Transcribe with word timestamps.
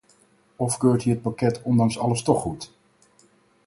Of 0.55 0.77
keurt 0.77 1.05
u 1.05 1.09
het 1.09 1.21
pakket 1.21 1.61
ondanks 1.61 1.99
alles 1.99 2.21
toch 2.21 2.41
goed? 2.41 2.73